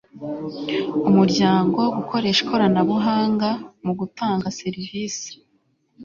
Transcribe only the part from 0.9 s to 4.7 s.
umuryango, gukoresha ikoranabunga mu gutanga